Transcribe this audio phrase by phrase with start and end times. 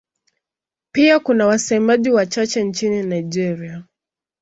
[0.91, 3.83] Pia kuna wasemaji wachache nchini Nigeria.